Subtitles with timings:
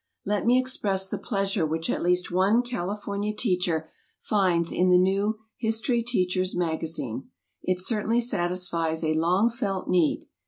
[0.25, 5.37] Let me express the pleasure which at least one California teacher finds in the new
[5.57, 7.29] HISTORY TEACHERS' MAGAZINE.
[7.61, 10.25] It certainly satisfies a long felt need.